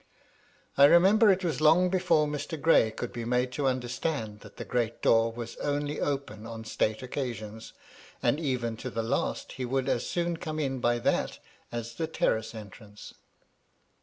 [0.79, 2.59] I remember it was long before Mr.
[2.59, 7.03] Gray could be made to understand that the great door was only opened on state
[7.03, 7.73] occasions,
[8.23, 11.37] an^ even to the last he would as soon come in by that
[11.71, 13.13] as the terrace entrance.